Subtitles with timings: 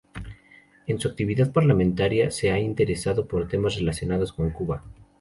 [0.87, 4.83] En su actividad parlamentaria se ha interesado por temas relacionados con Cuba.